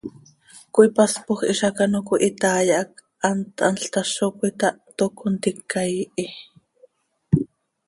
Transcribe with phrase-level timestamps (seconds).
[0.75, 2.91] Cöipaspoj hizac ano cöihitai hac
[3.25, 6.25] hant thanl tazo cöitáh, toc contica ihi.